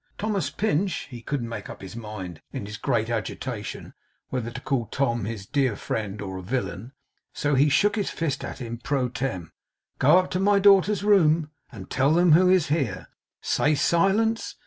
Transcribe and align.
'Thomas 0.17 0.49
Pinch' 0.49 1.05
he 1.11 1.21
couldn't 1.21 1.47
make 1.47 1.69
up 1.69 1.83
his 1.83 1.95
mind, 1.95 2.41
in 2.51 2.65
his 2.65 2.77
great 2.77 3.07
agitation, 3.07 3.93
whether 4.29 4.49
to 4.49 4.59
call 4.59 4.87
Tom 4.87 5.25
his 5.25 5.45
dear 5.45 5.75
friend 5.75 6.23
or 6.23 6.39
a 6.39 6.41
villain, 6.41 6.91
so 7.33 7.53
he 7.53 7.69
shook 7.69 7.97
his 7.97 8.09
fist 8.09 8.43
at 8.43 8.57
him 8.57 8.79
PRO 8.79 9.09
TEM 9.09 9.51
'go 9.99 10.17
up 10.17 10.31
to 10.31 10.39
my 10.39 10.57
daughters' 10.57 11.03
room, 11.03 11.51
and 11.71 11.91
tell 11.91 12.11
them 12.13 12.31
who 12.31 12.49
is 12.49 12.69
here. 12.69 13.09
Say, 13.41 13.75
Silence. 13.75 14.55